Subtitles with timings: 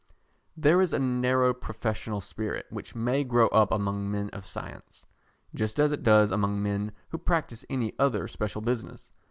[0.57, 5.05] There is a narrow professional spirit which may grow up among men of science,
[5.53, 9.11] just as it does among men who practise any other special business.